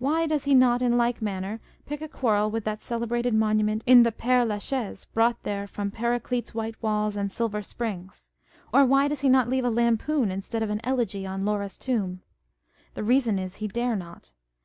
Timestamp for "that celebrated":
2.64-3.32